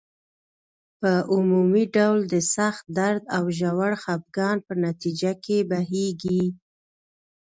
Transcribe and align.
په 0.99 1.11
عمومي 1.33 1.85
ډول 1.95 2.19
د 2.33 2.35
سخت 2.55 2.83
درد 2.97 3.23
او 3.37 3.43
ژور 3.57 3.93
خپګان 4.03 4.57
په 4.67 4.73
نتیجه 4.85 5.31
کې 5.43 5.57
بهیږي. 5.69 6.43